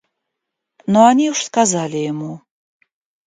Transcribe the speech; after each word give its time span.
Но 0.87 1.05
они 1.05 1.29
уж 1.29 1.43
сказали 1.43 1.97
ему. 1.97 2.41